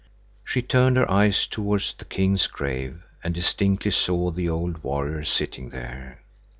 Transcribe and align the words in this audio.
She 0.43 0.63
turned 0.63 0.97
her 0.97 1.07
eyes 1.11 1.45
towards 1.45 1.93
the 1.93 2.05
king's 2.05 2.47
grave 2.47 3.03
and 3.23 3.35
distinctly 3.35 3.91
saw 3.91 4.31
the 4.31 4.49
old 4.49 4.83
warrior 4.83 5.23
sitting 5.23 5.69
there. 5.69 6.23